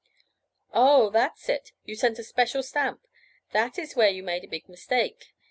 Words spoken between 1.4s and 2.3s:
it. You sent a